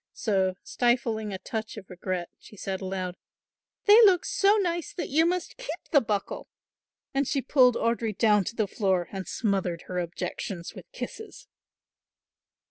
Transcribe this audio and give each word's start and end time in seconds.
So, 0.13 0.55
stifling 0.63 1.31
a 1.31 1.37
touch 1.37 1.77
of 1.77 1.87
regret, 1.87 2.31
she 2.39 2.57
said 2.57 2.81
aloud, 2.81 3.17
"They 3.85 4.01
look 4.01 4.25
so 4.25 4.55
nice 4.57 4.95
that 4.95 5.09
you 5.09 5.27
must 5.27 5.57
keep 5.57 5.77
the 5.91 6.01
buckle"; 6.01 6.49
and 7.13 7.27
she 7.27 7.39
pulled 7.39 7.75
Audry 7.75 8.17
down 8.17 8.43
to 8.45 8.55
the 8.55 8.67
floor 8.67 9.09
and 9.11 9.27
smothered 9.27 9.83
her 9.83 9.99
objections 9.99 10.73
with 10.73 10.91
kisses. 10.91 11.47